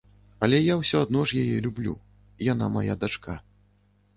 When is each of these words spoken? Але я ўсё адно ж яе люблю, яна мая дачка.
Але 0.45 0.61
я 0.61 0.77
ўсё 0.79 1.01
адно 1.05 1.21
ж 1.31 1.43
яе 1.43 1.59
люблю, 1.65 1.93
яна 2.49 2.71
мая 2.77 2.99
дачка. 3.05 3.37